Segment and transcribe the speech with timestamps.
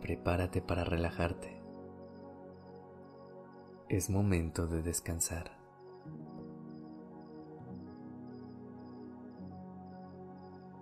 [0.00, 1.62] Prepárate para relajarte.
[3.88, 5.58] Es momento de descansar.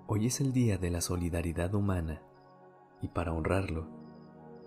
[0.07, 2.23] Hoy es el día de la solidaridad humana
[3.03, 3.87] y para honrarlo,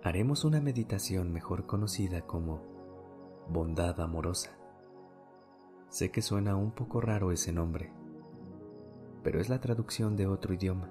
[0.04, 2.62] haremos una meditación mejor conocida como
[3.49, 4.52] bondad amorosa.
[5.90, 7.91] Sé que suena un poco raro ese nombre
[9.24, 10.90] pero es la traducción de otro idioma.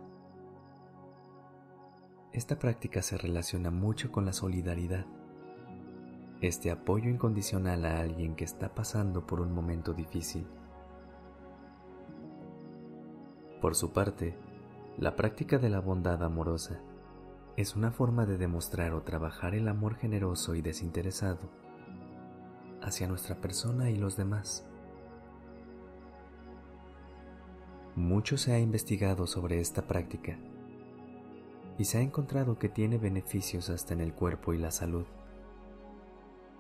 [2.33, 5.05] Esta práctica se relaciona mucho con la solidaridad,
[6.41, 10.47] este apoyo incondicional a alguien que está pasando por un momento difícil.
[13.61, 14.39] Por su parte,
[14.97, 16.79] la práctica de la bondad amorosa
[17.57, 21.51] es una forma de demostrar o trabajar el amor generoso y desinteresado
[22.81, 24.65] hacia nuestra persona y los demás.
[27.97, 30.39] Mucho se ha investigado sobre esta práctica
[31.81, 35.07] y se ha encontrado que tiene beneficios hasta en el cuerpo y la salud.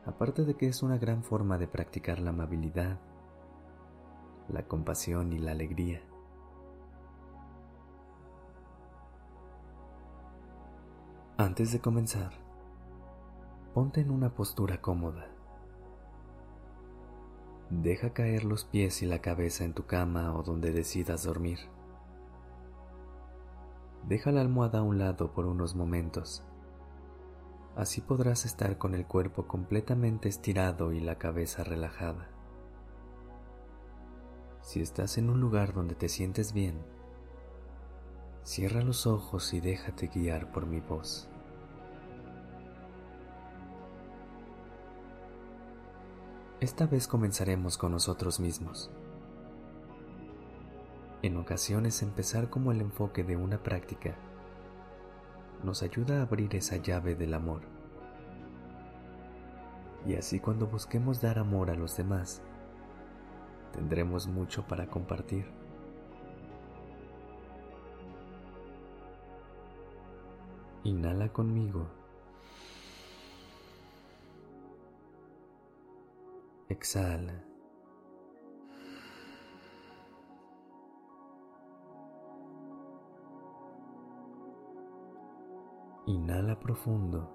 [0.06, 2.98] Aparte de que es una gran forma de practicar la amabilidad,
[4.48, 6.00] la compasión y la alegría.
[11.36, 12.32] Antes de comenzar,
[13.74, 15.26] ponte en una postura cómoda.
[17.68, 21.58] Deja caer los pies y la cabeza en tu cama o donde decidas dormir.
[24.10, 26.42] Deja la almohada a un lado por unos momentos.
[27.76, 32.28] Así podrás estar con el cuerpo completamente estirado y la cabeza relajada.
[34.62, 36.82] Si estás en un lugar donde te sientes bien,
[38.42, 41.28] cierra los ojos y déjate guiar por mi voz.
[46.58, 48.90] Esta vez comenzaremos con nosotros mismos.
[51.22, 54.14] En ocasiones empezar como el enfoque de una práctica
[55.62, 57.62] nos ayuda a abrir esa llave del amor.
[60.06, 62.40] Y así cuando busquemos dar amor a los demás,
[63.72, 65.44] tendremos mucho para compartir.
[70.84, 72.00] Inhala conmigo
[76.70, 77.49] Exhala.
[86.10, 87.30] Inhala profundo.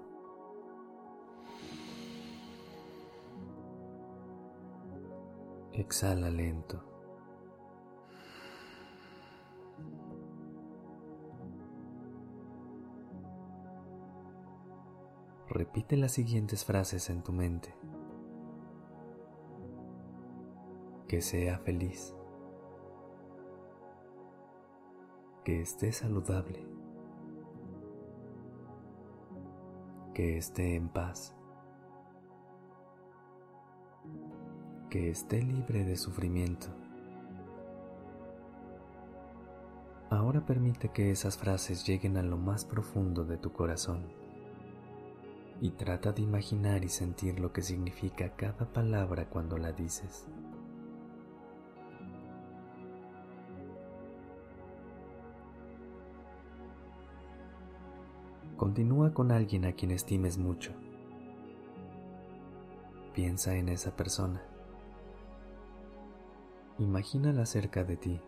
[5.72, 6.82] Exhala lento.
[15.48, 17.74] Repite las siguientes frases en tu mente.
[21.08, 22.12] que sea feliz,
[25.44, 26.75] que esté saludable,
[30.16, 31.34] que esté en paz,
[34.88, 36.68] que esté libre de sufrimiento.
[40.08, 44.06] Ahora permite que esas frases lleguen a lo más profundo de tu corazón
[45.60, 50.26] y trata de imaginar y sentir lo que significa cada palabra cuando la dices.
[58.56, 60.72] Continúa con alguien a quien estimes mucho.
[63.12, 64.42] Piensa en esa persona.
[66.78, 68.18] Imagínala cerca de ti,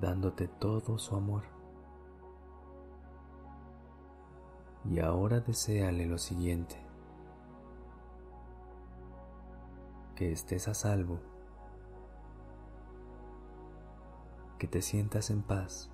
[0.00, 1.44] dándote todo su amor.
[4.90, 6.76] Y ahora deséale lo siguiente,
[10.16, 11.20] que estés a salvo,
[14.58, 15.93] que te sientas en paz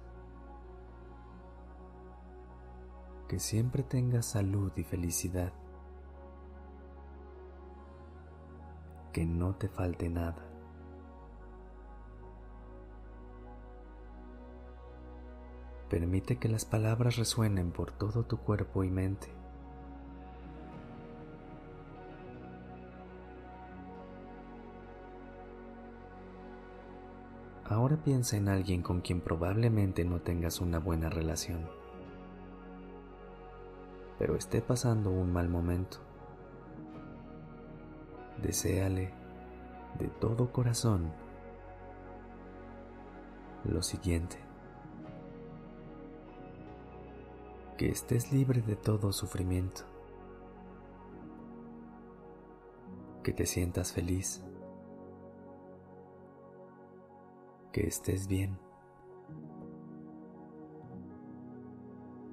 [3.31, 5.53] que siempre tengas salud y felicidad,
[9.13, 10.45] que no te falte nada.
[15.89, 19.29] Permite que las palabras resuenen por todo tu cuerpo y mente.
[27.65, 31.80] Ahora piensa en alguien con quien probablemente no tengas una buena relación
[34.21, 35.97] pero esté pasando un mal momento.
[38.43, 39.15] Deséale
[39.99, 41.11] de todo corazón
[43.65, 44.37] lo siguiente.
[47.79, 49.85] Que estés libre de todo sufrimiento.
[53.23, 54.45] Que te sientas feliz.
[57.73, 58.59] Que estés bien.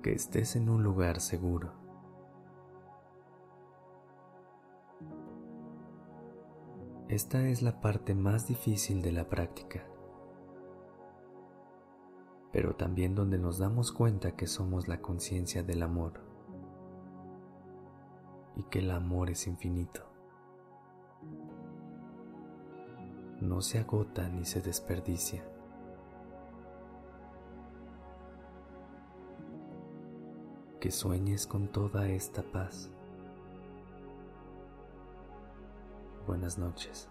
[0.01, 1.73] Que estés en un lugar seguro.
[7.09, 9.85] Esta es la parte más difícil de la práctica,
[12.51, 16.19] pero también donde nos damos cuenta que somos la conciencia del amor
[18.57, 20.01] y que el amor es infinito.
[23.39, 25.43] No se agota ni se desperdicia.
[30.79, 32.89] Que sueñes con toda esta paz.
[36.27, 37.09] Buenas noches.